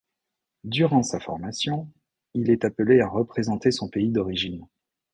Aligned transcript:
Durant 0.63 1.03
sa 1.03 1.19
formation, 1.19 1.87
il 2.33 2.49
est 2.49 2.65
appelé 2.65 3.01
à 3.01 3.07
représenter 3.07 3.69
son 3.69 3.87
pays 3.87 4.09
d'origine. 4.09 4.65